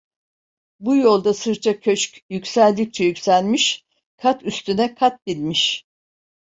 Bu 0.79 0.95
yolda 0.95 1.33
sırça 1.33 1.79
köşk 1.79 2.25
yükseldikçe 2.29 3.05
yükselmiş, 3.05 3.85
kat 4.17 4.43
üstüne 4.45 4.95
kat 4.95 5.27
binmiş. 5.27 5.85